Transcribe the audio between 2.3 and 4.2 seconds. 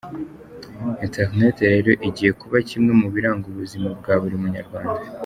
kuba kimwe mu biranga ubuzima bwa